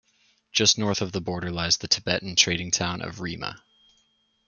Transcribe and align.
Just 0.51 0.79
north 0.79 0.99
of 1.03 1.11
the 1.11 1.21
border 1.21 1.51
lies 1.51 1.77
the 1.77 1.87
Tibetan 1.87 2.35
trading 2.35 2.71
town 2.71 3.03
of 3.03 3.19
Rima. 3.19 3.63